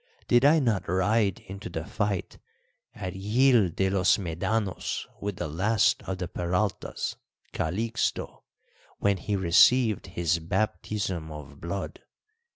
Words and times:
Did 0.27 0.43
I 0.45 0.57
not 0.57 0.87
ride 0.87 1.41
into 1.41 1.69
the 1.69 1.85
fight 1.85 2.39
at 2.95 3.11
Gil 3.13 3.69
de 3.69 3.87
los 3.91 4.17
Medanos 4.17 5.05
with 5.19 5.35
the 5.35 5.47
last 5.47 6.01
of 6.09 6.17
the 6.17 6.27
Peraltas, 6.27 7.17
Calixto, 7.53 8.41
when 8.97 9.17
he 9.17 9.35
received 9.35 10.07
his 10.07 10.39
baptism 10.39 11.31
of 11.31 11.61
blood? 11.61 11.99